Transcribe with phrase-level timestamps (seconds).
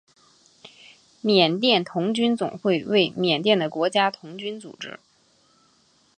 [1.21, 4.99] 缅甸童军总会为缅甸的国家童军组织。